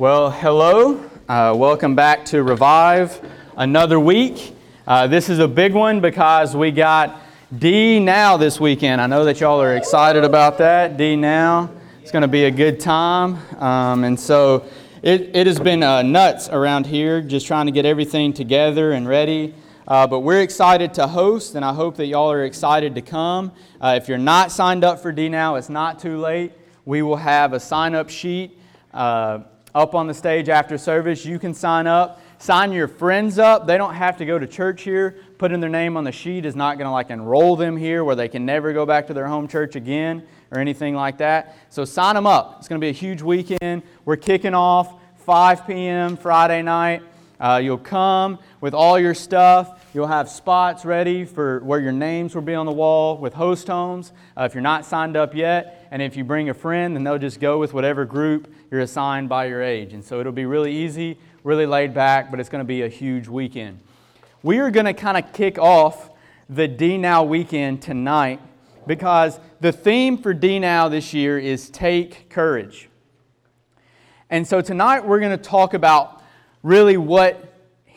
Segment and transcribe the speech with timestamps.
[0.00, 1.10] Well, hello.
[1.28, 3.20] Uh, welcome back to Revive.
[3.54, 4.56] Another week.
[4.86, 7.20] Uh, this is a big one because we got
[7.58, 9.02] D Now this weekend.
[9.02, 10.96] I know that y'all are excited about that.
[10.96, 11.70] D Now.
[12.00, 13.36] It's going to be a good time.
[13.62, 14.64] Um, and so
[15.02, 19.06] it, it has been uh, nuts around here just trying to get everything together and
[19.06, 19.54] ready.
[19.86, 23.52] Uh, but we're excited to host, and I hope that y'all are excited to come.
[23.78, 26.52] Uh, if you're not signed up for D Now, it's not too late.
[26.86, 28.56] We will have a sign up sheet
[28.94, 29.40] uh,
[29.74, 31.24] up on the stage after service.
[31.24, 32.20] You can sign up.
[32.38, 33.66] Sign your friends up.
[33.66, 35.18] They don't have to go to church here.
[35.38, 38.16] Putting their name on the sheet is not going to like enroll them here where
[38.16, 41.56] they can never go back to their home church again or anything like that.
[41.68, 42.56] So sign them up.
[42.58, 43.82] It's going to be a huge weekend.
[44.04, 46.16] We're kicking off 5 p.m.
[46.16, 47.02] Friday night.
[47.38, 49.79] Uh, you'll come with all your stuff.
[49.92, 53.66] You'll have spots ready for where your names will be on the wall with host
[53.66, 55.88] homes uh, if you're not signed up yet.
[55.90, 59.28] And if you bring a friend, then they'll just go with whatever group you're assigned
[59.28, 59.92] by your age.
[59.92, 62.88] And so it'll be really easy, really laid back, but it's going to be a
[62.88, 63.80] huge weekend.
[64.44, 66.10] We are going to kind of kick off
[66.48, 68.40] the D Now weekend tonight
[68.86, 72.88] because the theme for D Now this year is Take Courage.
[74.30, 76.22] And so tonight we're going to talk about
[76.62, 77.49] really what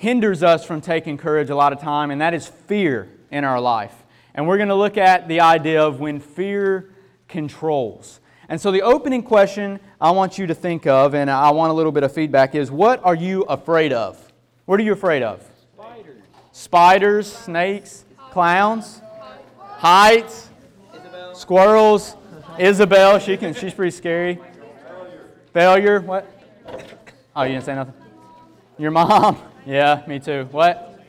[0.03, 3.59] hinders us from taking courage a lot of time, and that is fear in our
[3.59, 3.95] life.
[4.35, 6.93] And we're going to look at the idea of when fear
[7.29, 8.19] controls.
[8.49, 11.73] And so, the opening question I want you to think of, and I want a
[11.73, 14.33] little bit of feedback, is what are you afraid of?
[14.65, 15.41] What are you afraid of?
[15.77, 16.21] Spiders.
[16.51, 19.01] Spiders, snakes, clowns,
[19.57, 20.49] heights,
[21.33, 22.17] squirrels.
[22.59, 24.37] Isabel, she can, she's pretty scary.
[25.53, 26.01] Failure.
[26.01, 26.29] What?
[27.33, 27.93] Oh, you didn't say nothing?
[28.77, 29.41] Your mom?
[29.65, 30.45] Yeah, me too.
[30.51, 30.99] What?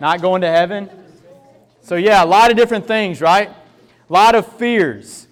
[0.00, 0.88] Not going to heaven?
[1.82, 3.50] So, yeah, a lot of different things, right?
[3.50, 5.28] A lot of fears.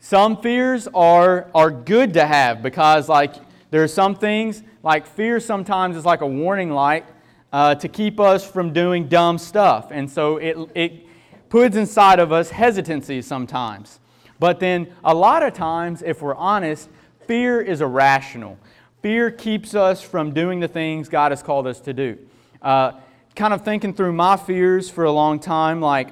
[0.00, 3.34] Some fears are, are good to have because, like,
[3.70, 7.04] there are some things, like fear sometimes is like a warning light
[7.52, 9.88] uh, to keep us from doing dumb stuff.
[9.90, 11.06] And so it, it
[11.50, 14.00] puts inside of us hesitancy sometimes.
[14.38, 16.88] But then, a lot of times, if we're honest,
[17.26, 18.58] fear is irrational.
[19.04, 22.16] Fear keeps us from doing the things God has called us to do.
[22.62, 22.92] Uh,
[23.36, 26.08] kind of thinking through my fears for a long time, like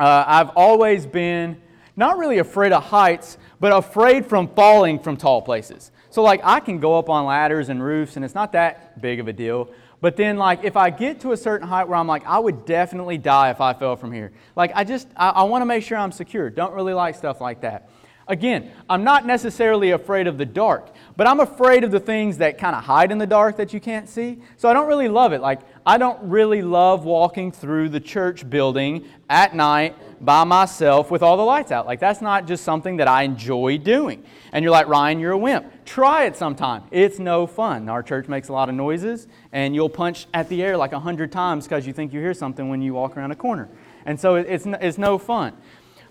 [0.00, 1.62] uh, I've always been
[1.94, 5.92] not really afraid of heights, but afraid from falling from tall places.
[6.10, 9.20] So, like, I can go up on ladders and roofs, and it's not that big
[9.20, 9.68] of a deal.
[10.00, 12.64] But then, like, if I get to a certain height where I'm like, I would
[12.64, 14.32] definitely die if I fell from here.
[14.56, 16.50] Like, I just, I, I want to make sure I'm secure.
[16.50, 17.90] Don't really like stuff like that.
[18.28, 22.56] Again, I'm not necessarily afraid of the dark, but I'm afraid of the things that
[22.56, 24.40] kind of hide in the dark that you can't see.
[24.56, 25.40] So I don't really love it.
[25.40, 31.22] Like, I don't really love walking through the church building at night by myself with
[31.22, 31.84] all the lights out.
[31.84, 34.24] Like, that's not just something that I enjoy doing.
[34.52, 35.84] And you're like, Ryan, you're a wimp.
[35.84, 36.84] Try it sometime.
[36.92, 37.88] It's no fun.
[37.88, 41.00] Our church makes a lot of noises, and you'll punch at the air like a
[41.00, 43.68] hundred times because you think you hear something when you walk around a corner.
[44.06, 45.54] And so it's, it's no fun.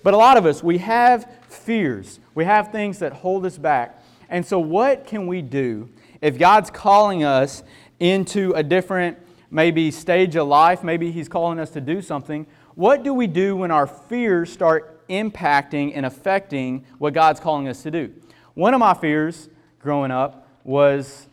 [0.03, 2.19] But a lot of us, we have fears.
[2.33, 4.01] We have things that hold us back.
[4.29, 5.89] And so, what can we do
[6.21, 7.63] if God's calling us
[7.99, 9.17] into a different,
[9.49, 10.83] maybe, stage of life?
[10.83, 12.47] Maybe He's calling us to do something.
[12.75, 17.83] What do we do when our fears start impacting and affecting what God's calling us
[17.83, 18.13] to do?
[18.53, 21.27] One of my fears growing up was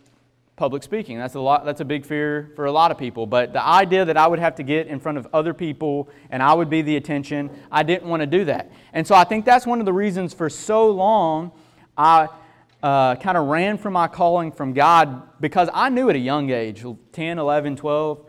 [0.58, 1.16] public speaking.
[1.16, 4.04] That's a lot that's a big fear for a lot of people, but the idea
[4.04, 6.82] that I would have to get in front of other people and I would be
[6.82, 8.70] the attention, I didn't want to do that.
[8.92, 11.52] And so I think that's one of the reasons for so long
[11.96, 12.28] I
[12.82, 16.50] uh, kind of ran from my calling from God because I knew at a young
[16.50, 18.24] age, 10, 11, 12,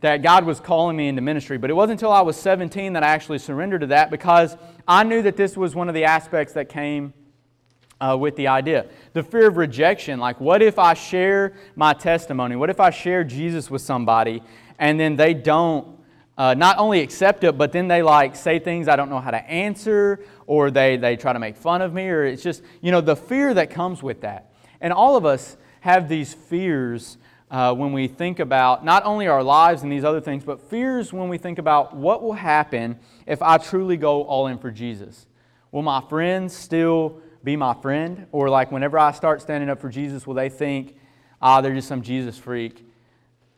[0.00, 1.58] that God was calling me into ministry.
[1.58, 5.02] But it wasn't until I was 17 that I actually surrendered to that because I
[5.04, 7.12] knew that this was one of the aspects that came
[8.00, 8.86] uh, with the idea.
[9.12, 12.56] The fear of rejection, like what if I share my testimony?
[12.56, 14.42] What if I share Jesus with somebody
[14.78, 15.94] and then they don't
[16.36, 19.30] uh, not only accept it, but then they like say things I don't know how
[19.30, 22.90] to answer, or they, they try to make fun of me, or it's just, you
[22.90, 24.52] know, the fear that comes with that.
[24.80, 27.18] And all of us have these fears
[27.50, 31.12] uh, when we think about not only our lives and these other things, but fears
[31.12, 35.26] when we think about what will happen if I truly go all in for Jesus.
[35.70, 38.26] Will my friends still be my friend?
[38.32, 40.96] Or like whenever I start standing up for Jesus, will they think,
[41.40, 42.84] ah, they're just some Jesus freak?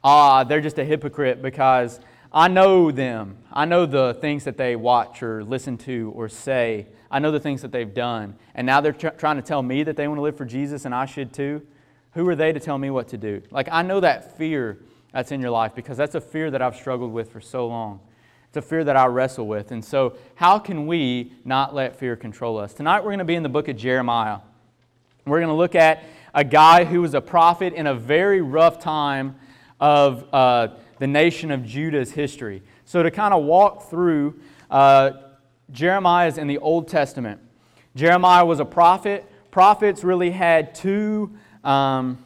[0.02, 2.00] Ah, they're just a hypocrite because
[2.32, 3.38] I know them.
[3.52, 6.88] I know the things that they watch or listen to or say.
[7.10, 8.36] I know the things that they've done.
[8.54, 10.84] And now they're tr- trying to tell me that they want to live for Jesus
[10.84, 11.62] and I should too.
[12.12, 13.42] Who are they to tell me what to do?
[13.50, 14.78] Like, I know that fear
[15.12, 18.00] that's in your life because that's a fear that I've struggled with for so long.
[18.56, 19.70] It's a fear that I wrestle with.
[19.70, 22.73] And so, how can we not let fear control us?
[22.73, 24.38] Tonight, we're going to be in the book of Jeremiah.
[25.26, 28.81] We're going to look at a guy who was a prophet in a very rough
[28.81, 29.37] time
[29.79, 30.69] of uh,
[30.99, 32.62] the nation of Judah's history.
[32.87, 35.11] So, to kind of walk through, uh,
[35.70, 37.38] Jeremiah is in the Old Testament.
[37.94, 39.31] Jeremiah was a prophet.
[39.50, 42.25] Prophets really had two, um,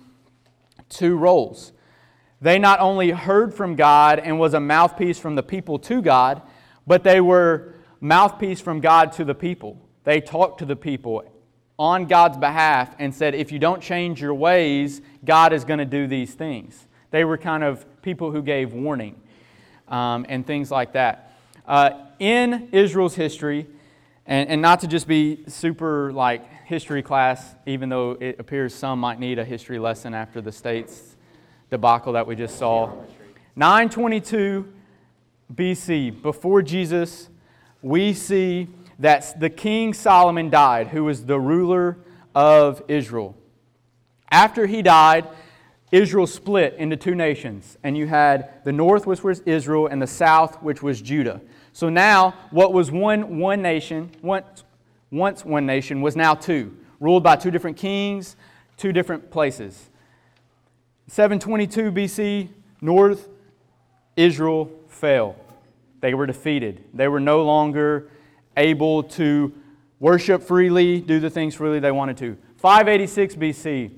[0.90, 1.72] two roles.
[2.40, 6.42] They not only heard from God and was a mouthpiece from the people to God,
[6.86, 9.78] but they were mouthpiece from God to the people.
[10.04, 11.24] They talked to the people
[11.78, 15.84] on God's behalf and said, if you don't change your ways, God is going to
[15.84, 16.86] do these things.
[17.10, 19.20] They were kind of people who gave warning
[19.88, 21.32] um, and things like that.
[21.66, 23.66] Uh, in Israel's history,
[24.26, 28.98] and, and not to just be super like history class, even though it appears some
[28.98, 31.09] might need a history lesson after the state's
[31.70, 32.92] debacle that we just saw.
[33.56, 34.72] 922
[35.54, 37.28] BC, before Jesus,
[37.82, 38.68] we see
[38.98, 41.96] that the king Solomon died, who was the ruler
[42.34, 43.36] of Israel.
[44.30, 45.26] After he died,
[45.90, 50.06] Israel split into two nations, and you had the north, which was Israel, and the
[50.06, 51.40] south, which was Judah.
[51.72, 54.64] So now, what was one, one nation, once,
[55.10, 58.36] once one nation, was now two, ruled by two different kings,
[58.76, 59.89] two different places.
[61.10, 62.48] 722 BC,
[62.80, 63.28] North
[64.14, 65.34] Israel fell.
[65.98, 66.84] They were defeated.
[66.94, 68.08] They were no longer
[68.56, 69.52] able to
[69.98, 72.38] worship freely, do the things freely they wanted to.
[72.58, 73.90] 586 BC,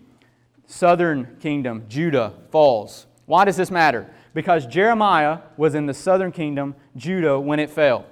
[0.66, 3.04] southern kingdom, Judah, falls.
[3.26, 4.10] Why does this matter?
[4.32, 8.06] Because Jeremiah was in the southern kingdom, Judah, when it fell.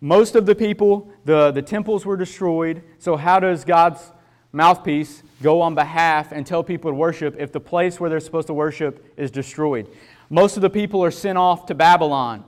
[0.00, 2.82] Most of the people, the, the temples were destroyed.
[2.98, 4.12] So, how does God's
[4.52, 8.46] mouthpiece go on behalf and tell people to worship if the place where they're supposed
[8.48, 9.88] to worship is destroyed?
[10.30, 12.44] Most of the people are sent off to Babylon.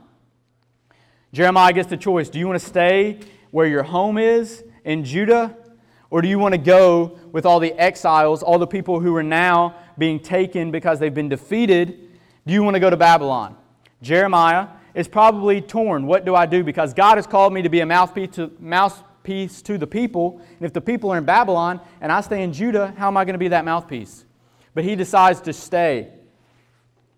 [1.33, 3.19] Jeremiah gets the choice do you want to stay
[3.51, 5.55] where your home is in Judah?
[6.09, 9.23] Or do you want to go with all the exiles, all the people who are
[9.23, 12.09] now being taken because they've been defeated?
[12.45, 13.55] Do you want to go to Babylon?
[14.01, 16.05] Jeremiah is probably torn.
[16.05, 16.65] What do I do?
[16.65, 18.51] Because God has called me to be a mouthpiece to,
[19.21, 20.41] mouthpiece to the people.
[20.57, 23.25] And if the people are in Babylon and I stay in Judah, how am I
[23.25, 24.25] going to be that mouthpiece?
[24.73, 26.09] But he decides to stay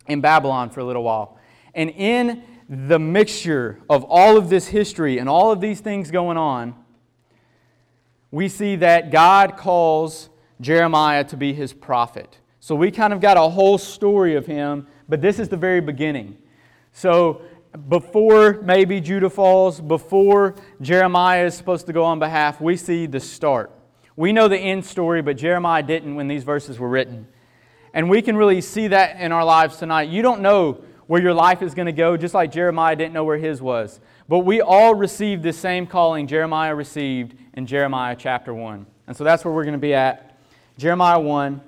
[0.08, 1.38] in Babylon for a little while.
[1.74, 6.38] And in the mixture of all of this history and all of these things going
[6.38, 6.76] on,
[8.32, 10.30] we see that God calls
[10.60, 12.40] Jeremiah to be his prophet.
[12.60, 15.82] So we kind of got a whole story of him, but this is the very
[15.82, 16.38] beginning.
[16.92, 17.42] So
[17.90, 23.20] before maybe Judah falls, before Jeremiah is supposed to go on behalf, we see the
[23.20, 23.72] start.
[24.16, 27.28] We know the end story, but Jeremiah didn't when these verses were written.
[27.94, 30.10] And we can really see that in our lives tonight.
[30.10, 33.24] You don't know where your life is going to go, just like Jeremiah didn't know
[33.24, 34.00] where his was.
[34.28, 38.86] But we all received the same calling Jeremiah received in Jeremiah chapter 1.
[39.08, 40.40] And so that's where we're going to be at.
[40.78, 41.62] Jeremiah 1,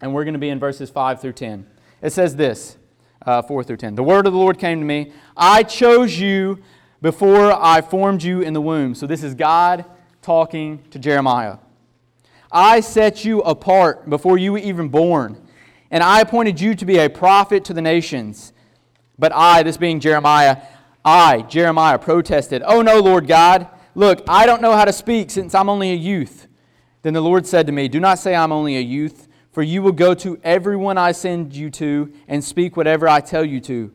[0.00, 1.66] and we're going to be in verses 5 through 10.
[2.00, 2.76] It says this
[3.26, 3.94] uh, 4 through 10.
[3.94, 6.58] The word of the Lord came to me I chose you
[7.00, 8.94] before I formed you in the womb.
[8.94, 9.84] So this is God
[10.22, 11.58] talking to Jeremiah.
[12.50, 15.40] I set you apart before you were even born,
[15.90, 18.52] and I appointed you to be a prophet to the nations.
[19.18, 20.58] But I, this being Jeremiah,
[21.04, 23.68] I, Jeremiah, protested, Oh no, Lord God.
[23.94, 26.46] Look, I don't know how to speak since I'm only a youth.
[27.02, 29.82] Then the Lord said to me, Do not say I'm only a youth, for you
[29.82, 33.92] will go to everyone I send you to and speak whatever I tell you to.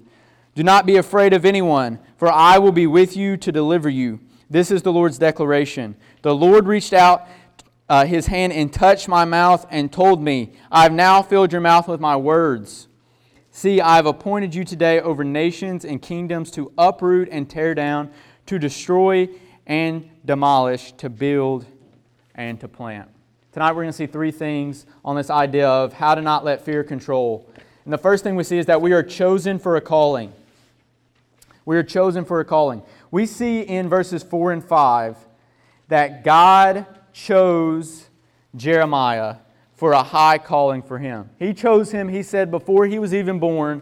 [0.55, 4.19] Do not be afraid of anyone, for I will be with you to deliver you.
[4.49, 5.95] This is the Lord's declaration.
[6.21, 7.27] The Lord reached out
[7.89, 11.61] uh, his hand and touched my mouth and told me, I have now filled your
[11.61, 12.87] mouth with my words.
[13.51, 18.11] See, I have appointed you today over nations and kingdoms to uproot and tear down,
[18.45, 19.29] to destroy
[19.65, 21.65] and demolish, to build
[22.35, 23.09] and to plant.
[23.57, 26.63] Tonight we're going to see three things on this idea of how to not let
[26.63, 27.49] fear control.
[27.85, 30.31] And the first thing we see is that we are chosen for a calling.
[31.65, 32.83] We are chosen for a calling.
[33.09, 35.17] We see in verses 4 and 5
[35.87, 38.09] that God chose
[38.55, 39.37] Jeremiah
[39.73, 41.31] for a high calling for him.
[41.39, 43.81] He chose him, he said, before he was even born,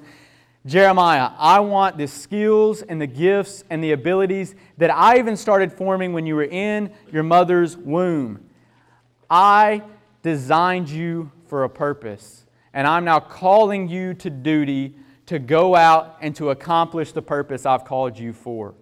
[0.65, 5.74] Jeremiah, I want the skills and the gifts and the abilities that I even started
[5.74, 8.45] forming when you were in your mother's womb.
[9.29, 9.84] I
[10.22, 14.96] designed you for a purpose, and I'm now calling you to duty
[15.27, 18.75] to go out and to accomplish the purpose I've called you for.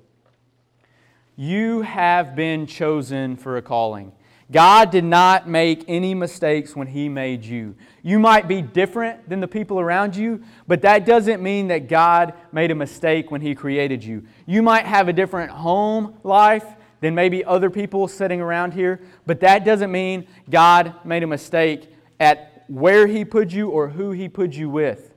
[1.36, 4.12] You have been chosen for a calling.
[4.52, 7.76] God did not make any mistakes when He made you.
[8.04, 12.34] You might be different than the people around you, but that doesn't mean that God
[12.52, 14.26] made a mistake when He created you.
[14.46, 16.66] You might have a different home life
[17.04, 21.94] than maybe other people sitting around here, but that doesn't mean God made a mistake
[22.18, 25.14] at where He put you or who He put you with.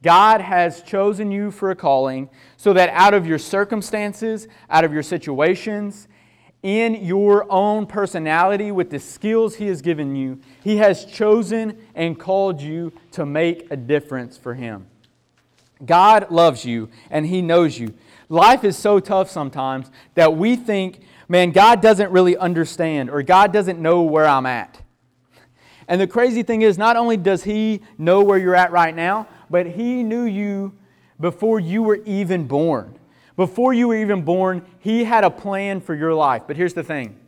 [0.00, 4.92] God has chosen you for a calling so that out of your circumstances, out of
[4.92, 6.06] your situations,
[6.62, 12.16] in your own personality, with the skills He has given you, He has chosen and
[12.16, 14.86] called you to make a difference for Him.
[15.84, 17.92] God loves you and He knows you.
[18.28, 23.52] Life is so tough sometimes that we think, man, God doesn't really understand or God
[23.52, 24.80] doesn't know where I'm at.
[25.88, 29.28] And the crazy thing is, not only does He know where you're at right now,
[29.50, 30.72] but He knew you
[31.20, 32.98] before you were even born.
[33.36, 36.44] Before you were even born, He had a plan for your life.
[36.46, 37.18] But here's the thing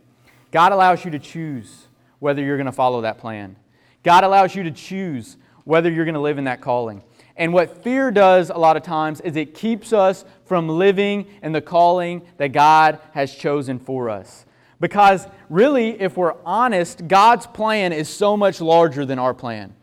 [0.50, 1.86] God allows you to choose
[2.18, 3.56] whether you're going to follow that plan.
[4.02, 7.02] God allows you to choose whether you're going to live in that calling.
[7.36, 11.52] And what fear does a lot of times is it keeps us from living in
[11.52, 14.46] the calling that God has chosen for us.
[14.80, 19.74] Because really, if we're honest, God's plan is so much larger than our plan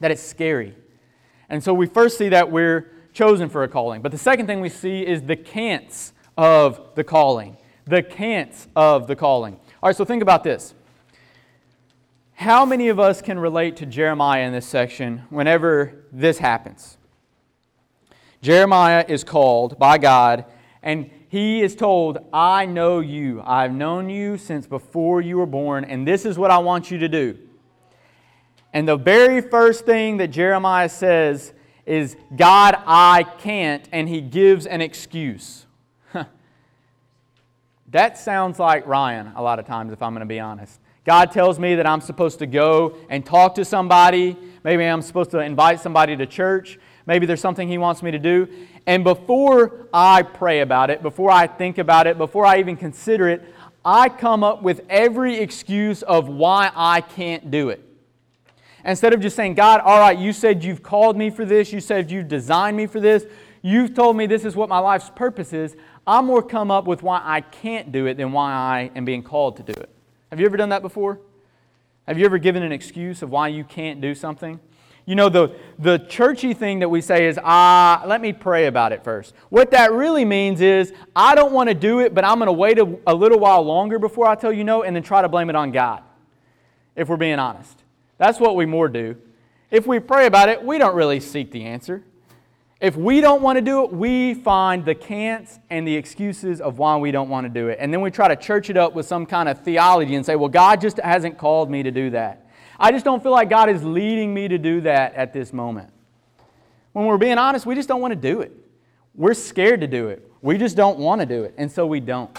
[0.00, 0.74] that it's scary.
[1.48, 4.02] And so we first see that we're chosen for a calling.
[4.02, 7.56] But the second thing we see is the can'ts of the calling.
[7.86, 9.54] The can'ts of the calling.
[9.82, 10.74] All right, so think about this.
[12.40, 16.96] How many of us can relate to Jeremiah in this section whenever this happens?
[18.40, 20.46] Jeremiah is called by God,
[20.82, 23.42] and he is told, I know you.
[23.44, 26.96] I've known you since before you were born, and this is what I want you
[27.00, 27.36] to do.
[28.72, 31.52] And the very first thing that Jeremiah says
[31.84, 35.66] is, God, I can't, and he gives an excuse.
[37.90, 40.79] that sounds like Ryan a lot of times, if I'm going to be honest.
[41.04, 44.36] God tells me that I'm supposed to go and talk to somebody.
[44.64, 46.78] Maybe I'm supposed to invite somebody to church.
[47.06, 48.48] Maybe there's something He wants me to do.
[48.86, 53.28] And before I pray about it, before I think about it, before I even consider
[53.28, 53.42] it,
[53.84, 57.82] I come up with every excuse of why I can't do it.
[58.84, 61.80] Instead of just saying, God, all right, you said you've called me for this, you
[61.80, 63.26] said you've designed me for this,
[63.62, 65.76] you've told me this is what my life's purpose is,
[66.06, 69.22] I'm more come up with why I can't do it than why I am being
[69.22, 69.90] called to do it.
[70.30, 71.20] Have you ever done that before?
[72.06, 74.58] Have you ever given an excuse of why you can't do something?
[75.06, 78.92] You know, the, the churchy thing that we say is, ah, let me pray about
[78.92, 79.34] it first.
[79.48, 82.52] What that really means is, I don't want to do it, but I'm going to
[82.52, 85.28] wait a, a little while longer before I tell you no, and then try to
[85.28, 86.02] blame it on God,
[86.94, 87.82] if we're being honest.
[88.18, 89.16] That's what we more do.
[89.70, 92.04] If we pray about it, we don't really seek the answer.
[92.80, 96.78] If we don't want to do it, we find the can'ts and the excuses of
[96.78, 97.76] why we don't want to do it.
[97.78, 100.34] And then we try to church it up with some kind of theology and say,
[100.34, 102.46] well, God just hasn't called me to do that.
[102.78, 105.92] I just don't feel like God is leading me to do that at this moment.
[106.92, 108.52] When we're being honest, we just don't want to do it.
[109.14, 110.26] We're scared to do it.
[110.40, 112.30] We just don't want to do it, and so we don't.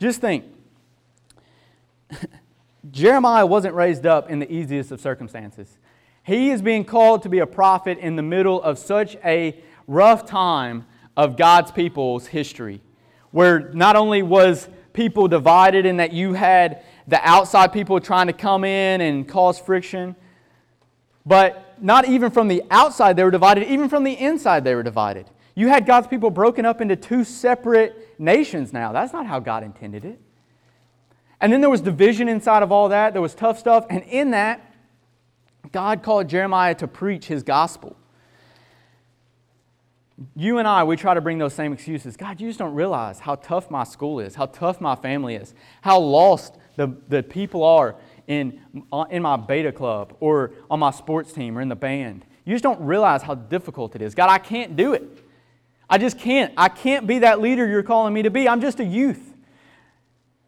[0.00, 0.44] Just think
[2.90, 5.78] Jeremiah wasn't raised up in the easiest of circumstances.
[6.24, 10.24] He is being called to be a prophet in the middle of such a rough
[10.24, 10.86] time
[11.16, 12.80] of God's people's history,
[13.30, 18.32] where not only was people divided in that you had the outside people trying to
[18.32, 20.14] come in and cause friction,
[21.26, 24.82] but not even from the outside they were divided, even from the inside they were
[24.82, 25.28] divided.
[25.54, 28.92] You had God's people broken up into two separate nations now.
[28.92, 30.20] That's not how God intended it.
[31.40, 33.12] And then there was division inside of all that.
[33.12, 33.84] There was tough stuff.
[33.90, 34.71] And in that,
[35.70, 37.96] God called Jeremiah to preach his gospel.
[40.36, 42.16] You and I, we try to bring those same excuses.
[42.16, 45.54] God, you just don't realize how tough my school is, how tough my family is,
[45.80, 48.60] how lost the, the people are in,
[48.92, 52.24] uh, in my beta club or on my sports team or in the band.
[52.44, 54.14] You just don't realize how difficult it is.
[54.14, 55.02] God, I can't do it.
[55.88, 56.52] I just can't.
[56.56, 58.48] I can't be that leader you're calling me to be.
[58.48, 59.31] I'm just a youth.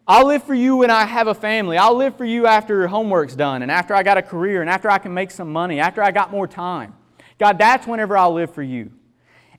[0.07, 1.77] I'll live for you when I have a family.
[1.77, 4.89] I'll live for you after homework's done and after I got a career and after
[4.89, 6.93] I can make some money, after I got more time.
[7.39, 8.91] God, that's whenever I'll live for you.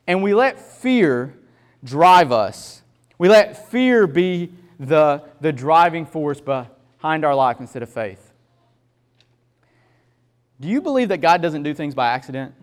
[0.06, 1.36] And we let fear
[1.82, 2.82] drive us.
[3.18, 8.32] We let fear be the, the driving force behind our life instead of faith.
[10.60, 12.54] Do you believe that God doesn't do things by accident?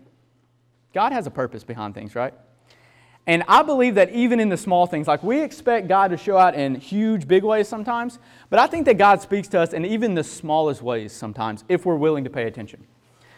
[0.93, 2.33] God has a purpose behind things, right?
[3.25, 6.37] And I believe that even in the small things, like we expect God to show
[6.37, 9.85] out in huge, big ways sometimes, but I think that God speaks to us in
[9.85, 12.85] even the smallest ways sometimes if we're willing to pay attention.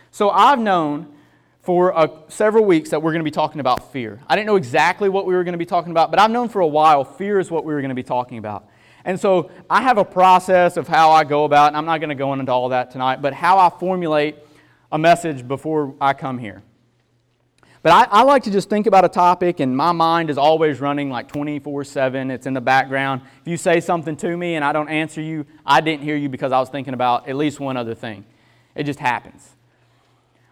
[0.10, 1.14] So I've known
[1.62, 4.20] for uh, several weeks that we're going to be talking about fear.
[4.28, 6.50] I didn't know exactly what we were going to be talking about, but I've known
[6.50, 8.68] for a while fear is what we were going to be talking about.
[9.04, 12.10] And so I have a process of how I go about, and I'm not going
[12.10, 14.38] to go into all that tonight, but how I formulate
[14.92, 16.64] a message before I come here.
[17.86, 20.82] But I, I, like to just think about a topic, and my mind is always
[20.82, 22.32] running like 24 7.
[22.32, 23.22] It's in the background.
[23.42, 26.28] If you say something to me and I don't answer you, I didn't hear you
[26.28, 28.26] because I was thinking about at least one other thing.
[28.74, 29.52] It just happens.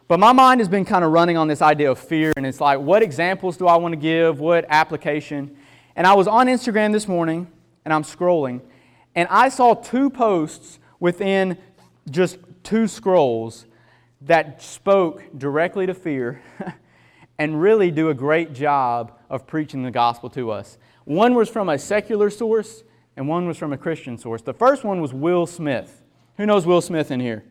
[0.08, 2.62] But my mind has been kind of running on this idea of fear, and it's
[2.62, 4.40] like, what examples do I want to give?
[4.40, 5.58] What application?
[5.96, 7.48] And I was on Instagram this morning,
[7.84, 8.62] and I'm scrolling,
[9.16, 11.58] and I saw two posts within
[12.12, 13.66] just two scrolls
[14.22, 16.40] that spoke directly to fear
[17.38, 20.78] and really do a great job of preaching the gospel to us.
[21.06, 22.84] One was from a secular source,
[23.18, 24.42] and one was from a Christian source.
[24.42, 26.02] The first one was Will Smith.
[26.38, 27.44] Who knows Will Smith in here?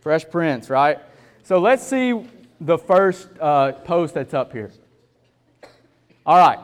[0.00, 0.98] Fresh Prince, right?
[1.42, 2.26] So let's see
[2.60, 4.70] the first uh, post that's up here.
[6.26, 6.58] All right.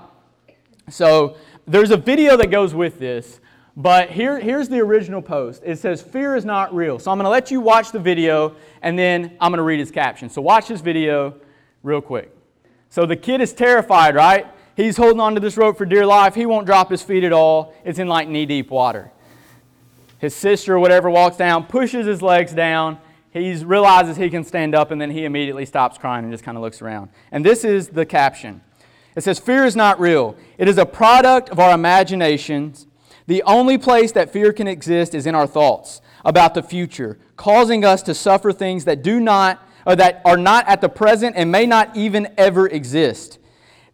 [0.89, 3.41] So there's a video that goes with this,
[3.77, 5.63] but here, here's the original post.
[5.65, 6.99] It says, Fear is not real.
[6.99, 9.81] So I'm going to let you watch the video, and then I'm going to read
[9.81, 10.31] his caption.
[10.31, 11.35] So watch this video
[11.87, 12.35] real quick.
[12.91, 14.47] So the kid is terrified, right?
[14.75, 16.35] He's holding onto this rope for dear life.
[16.35, 17.75] He won't drop his feet at all.
[17.85, 19.13] It's in like knee deep water.
[20.19, 22.99] His sister or whatever walks down, pushes his legs down.
[23.31, 26.57] He realizes he can stand up, and then he immediately stops crying and just kind
[26.57, 27.11] of looks around.
[27.31, 28.63] And this is the caption
[29.15, 32.87] it says, Fear is not real, it is a product of our imaginations.
[33.27, 37.85] The only place that fear can exist is in our thoughts about the future, causing
[37.85, 41.51] us to suffer things that do not or that are not at the present and
[41.51, 43.39] may not even ever exist.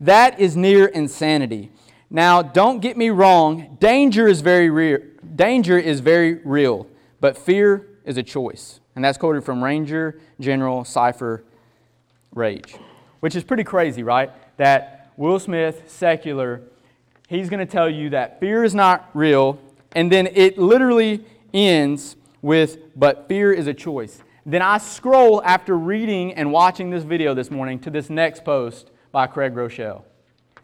[0.00, 1.70] That is near insanity.
[2.10, 4.98] Now, don't get me wrong, danger is very real.
[5.36, 6.86] Danger is very real,
[7.20, 8.80] but fear is a choice.
[8.96, 11.44] And that's quoted from Ranger General Cypher
[12.34, 12.78] Raige,
[13.20, 14.30] which is pretty crazy, right?
[14.58, 16.62] That Will Smith, secular,
[17.28, 19.58] he's going to tell you that fear is not real,
[19.92, 24.22] and then it literally ends with, but fear is a choice.
[24.44, 28.90] Then I scroll after reading and watching this video this morning to this next post
[29.12, 30.02] by Craig Groeschel.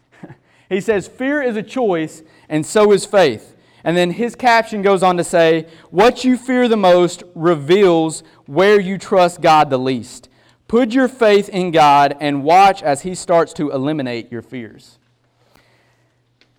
[0.69, 3.55] he says, Fear is a choice, and so is faith.
[3.83, 8.79] And then his caption goes on to say, What you fear the most reveals where
[8.79, 10.29] you trust God the least.
[10.69, 14.99] Put your faith in God and watch as He starts to eliminate your fears.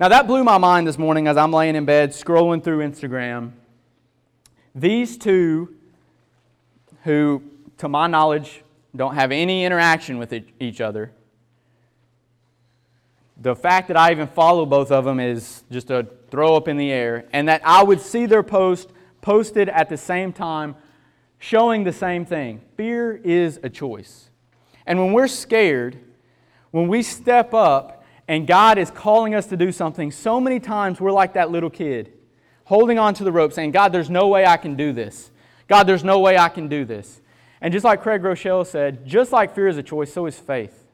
[0.00, 3.52] Now, that blew my mind this morning as I'm laying in bed scrolling through Instagram.
[4.74, 5.76] These two,
[7.04, 7.42] who,
[7.78, 8.62] to my knowledge,
[8.94, 11.12] don't have any interaction with each other,
[13.40, 16.76] the fact that I even follow both of them is just a throw up in
[16.76, 18.90] the air, and that I would see their post
[19.22, 20.76] posted at the same time
[21.38, 22.60] showing the same thing.
[22.76, 24.28] Fear is a choice.
[24.86, 25.98] And when we're scared,
[26.70, 31.00] when we step up and God is calling us to do something, so many times
[31.00, 32.12] we're like that little kid,
[32.64, 35.30] holding on to the rope, saying, God, there's no way I can do this.
[35.70, 37.20] God, there's no way I can do this.
[37.60, 40.88] And just like Craig Groeschel said, just like fear is a choice, so is faith.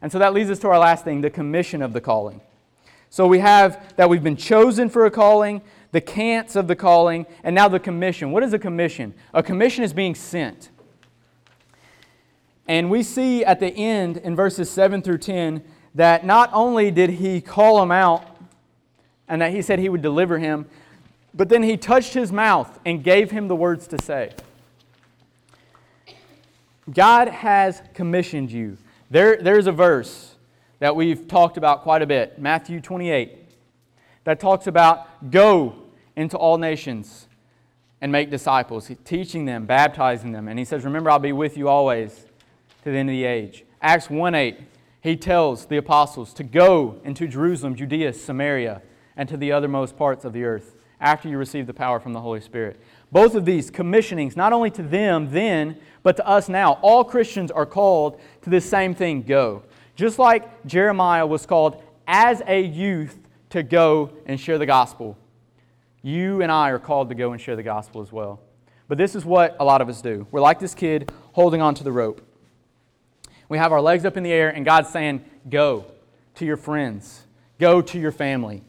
[0.00, 2.40] And so that leads us to our last thing the commission of the calling.
[3.10, 7.26] So we have that we've been chosen for a calling, the can'ts of the calling,
[7.42, 8.30] and now the commission.
[8.30, 9.14] What is a commission?
[9.34, 10.70] A commission is being sent.
[12.68, 15.64] And we see at the end in verses 7 through 10
[15.96, 18.36] that not only did he call him out
[19.26, 20.66] and that he said he would deliver him,
[21.36, 24.32] but then he touched his mouth and gave him the words to say.
[26.92, 28.78] God has commissioned you.
[29.10, 30.34] There, there's a verse
[30.78, 33.38] that we've talked about quite a bit, Matthew 28,
[34.24, 35.74] that talks about go
[36.16, 37.26] into all nations
[38.00, 40.48] and make disciples, teaching them, baptizing them.
[40.48, 42.26] And he says, Remember, I'll be with you always
[42.84, 43.64] to the end of the age.
[43.82, 44.60] Acts 1 8,
[45.00, 48.82] he tells the apostles to go into Jerusalem, Judea, Samaria,
[49.16, 52.20] and to the othermost parts of the earth after you receive the power from the
[52.20, 52.80] Holy Spirit.
[53.12, 56.74] Both of these commissionings, not only to them then, but to us now.
[56.82, 59.62] All Christians are called to this same thing go.
[59.94, 63.18] Just like Jeremiah was called as a youth
[63.50, 65.16] to go and share the gospel
[66.06, 68.40] you and I are called to go and share the gospel as well.
[68.86, 70.24] But this is what a lot of us do.
[70.30, 72.22] We're like this kid holding on to the rope.
[73.48, 75.84] We have our legs up in the air, and God's saying, Go
[76.36, 77.26] to your friends,
[77.58, 78.62] go to your family,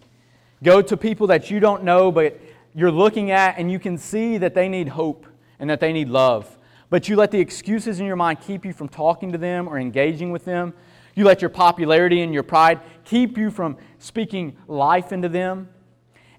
[0.64, 2.40] go to people that you don't know, but
[2.74, 5.26] you're looking at, and you can see that they need hope
[5.60, 6.58] and that they need love.
[6.90, 9.78] But you let the excuses in your mind keep you from talking to them or
[9.78, 10.74] engaging with them.
[11.16, 15.70] You let your popularity and your pride keep you from speaking life into them.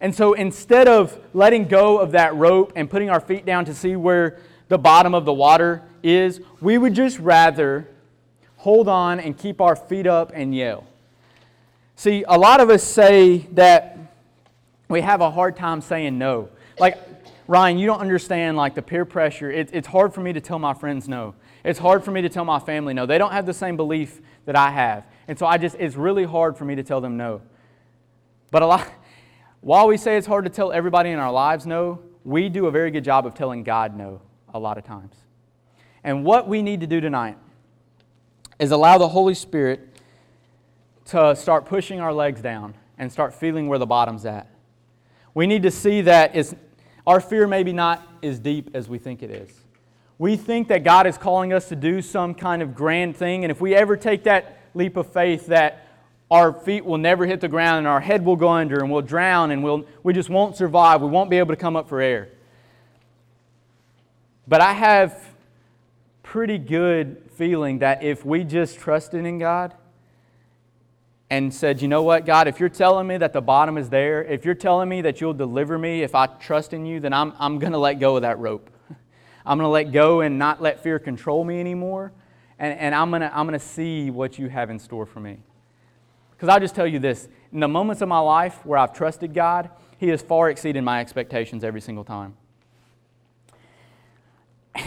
[0.01, 3.75] And so instead of letting go of that rope and putting our feet down to
[3.75, 7.89] see where the bottom of the water is, we would just rather
[8.59, 10.87] hold on and keep our feet up and yell.
[11.97, 13.98] See, a lot of us say that
[14.89, 16.49] we have a hard time saying no.
[16.79, 16.99] Like,
[17.47, 19.51] Ryan, you don't understand like the peer pressure.
[19.51, 21.35] It, it's hard for me to tell my friends no.
[21.65, 23.07] It's hard for me to tell my family no.
[23.07, 25.05] They don't have the same belief that I have.
[25.27, 27.43] And so I just, it's really hard for me to tell them no.
[28.51, 28.87] But a lot,
[29.61, 32.71] while we say it's hard to tell everybody in our lives no, we do a
[32.71, 34.21] very good job of telling God no
[34.53, 35.15] a lot of times.
[36.05, 37.37] And what we need to do tonight
[38.59, 40.01] is allow the Holy Spirit
[41.07, 44.49] to start pushing our legs down and start feeling where the bottom's at.
[45.39, 46.53] We need to see that it's,
[47.07, 49.49] our fear maybe not as deep as we think it is.
[50.19, 53.51] We think that God is calling us to do some kind of grand thing, and
[53.53, 55.87] if we ever take that leap of faith that
[56.29, 59.01] our feet will never hit the ground and our head will go under and we'll
[59.01, 62.01] drown and we'll, we just won't survive, we won't be able to come up for
[62.01, 62.31] air.
[64.49, 65.25] But I have
[66.25, 69.73] pretty good feeling that if we just trusted in God,
[71.31, 74.25] and said, You know what, God, if you're telling me that the bottom is there,
[74.25, 77.33] if you're telling me that you'll deliver me if I trust in you, then I'm,
[77.39, 78.71] I'm going to let go of that rope.
[79.47, 82.13] I'm going to let go and not let fear control me anymore.
[82.59, 85.21] And, and I'm going to I'm going to see what you have in store for
[85.21, 85.39] me.
[86.33, 89.35] Because I'll just tell you this in the moments of my life where I've trusted
[89.35, 92.37] God, He has far exceeded my expectations every single time.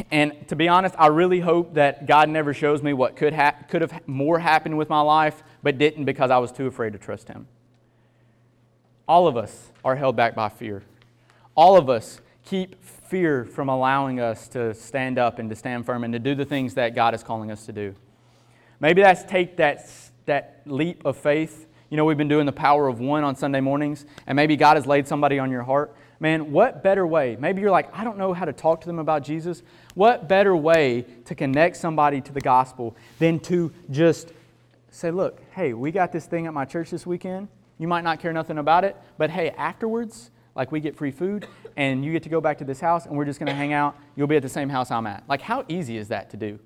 [0.10, 3.56] And to be honest, I really hope that God never shows me what could, ha-
[3.68, 7.00] could have more happened with my life, but didn't because I was too afraid to
[7.00, 7.48] trust Him.
[9.08, 10.84] All of us are held back by fear.
[11.56, 16.04] All of us keep fear from allowing us to stand up and to stand firm
[16.04, 17.94] and to do the things that God is calling us to do.
[18.80, 19.90] Maybe that's take that,
[20.26, 21.68] that leap of faith.
[21.90, 24.78] You know, we've been doing the power of one on Sunday mornings, and maybe God
[24.78, 27.36] has laid somebody on your heart man, what better way?
[27.38, 29.64] Maybe you're like, I don't know how to talk to them about Jesus.
[29.96, 34.32] What better way to connect somebody to the gospel than to just
[34.92, 37.48] say, look, hey, we got this thing at my church this weekend.
[37.80, 41.48] You might not care nothing about it, but hey, afterwards, like we get free food
[41.78, 43.74] and you get to go back to this house and we're just going to hang
[43.74, 43.98] out.
[44.16, 45.24] You'll be at the same house I'm at.
[45.28, 46.60] Like, how easy is that to do?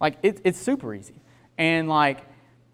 [0.00, 1.22] Like, it, it's super easy.
[1.56, 2.26] And like,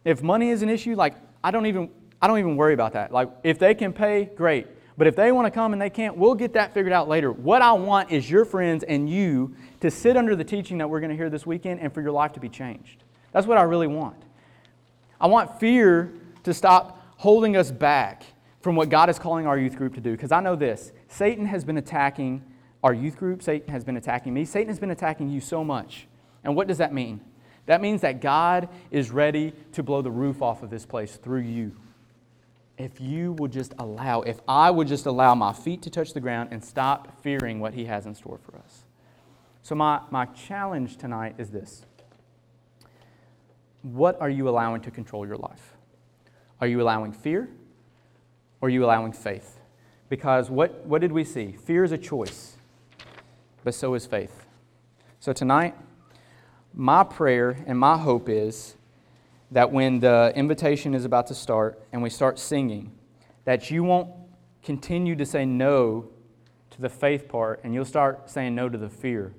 [0.05, 3.13] if money is an issue, like, I don't even I don't even worry about that.
[3.13, 4.67] Like, if they can pay, great.
[4.97, 7.31] But if they want to come and they can't, we'll get that figured out later.
[7.31, 11.01] What I want is your friends and you to sit under the teaching that we're
[11.01, 13.05] going to hear this weekend and for your life to be changed.
[13.33, 14.24] That's what I really want.
[15.21, 16.13] I want fear
[16.45, 18.25] to stop holding us back
[18.61, 20.13] from what God is calling our youth group to do.
[20.13, 22.43] Because I know this Satan has been attacking
[22.83, 26.07] our youth group, Satan has been attacking me, Satan has been attacking you so much.
[26.43, 27.21] And what does that mean?
[27.67, 31.41] That means that God is ready to blow the roof off of this place through
[31.41, 31.75] you
[32.77, 36.21] if you would just allow, if I would just allow my feet to touch the
[36.21, 38.85] ground and stop fearing what He has in store for us.
[39.63, 41.87] So, my, my challenge tonight is this
[43.85, 45.75] What are you allowing to control your life?
[46.59, 47.51] Are you allowing fear
[48.63, 49.61] or are you allowing faith?
[50.09, 51.53] Because what, what did we see?
[51.53, 52.57] Fear is a choice,
[53.63, 54.47] but so is faith.
[55.21, 55.75] So, tonight,
[56.73, 58.75] my prayer and my hope is
[59.51, 62.91] that when the invitation is about to start and we start singing,
[63.45, 64.09] that you won't
[64.63, 66.09] continue to say no
[66.71, 69.35] to the faith part and you'll start saying no to the fear.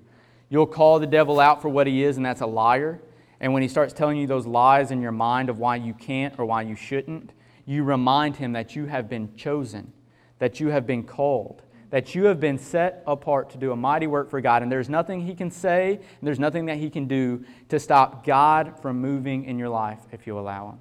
[0.49, 3.01] You'll call the devil out for what he is, and that's a liar.
[3.39, 6.37] And when he starts telling you those lies in your mind of why you can't
[6.37, 7.31] or why you shouldn't,
[7.65, 9.91] you remind him that you have been chosen,
[10.39, 14.07] that you have been called, that you have been set apart to do a mighty
[14.07, 14.61] work for God.
[14.61, 18.25] And there's nothing He can say, and there's nothing that He can do to stop
[18.25, 20.79] God from moving in your life if you allow Him.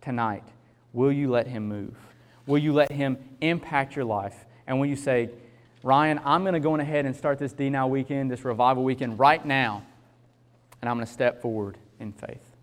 [0.00, 0.44] Tonight,
[0.92, 1.96] will you let Him move?
[2.46, 4.44] Will you let Him impact your life?
[4.66, 5.30] And will you say,
[5.82, 9.18] Ryan, I'm going to go ahead and start this D Now weekend, this revival weekend
[9.18, 9.82] right now,
[10.84, 12.53] and I'm going to step forward in faith?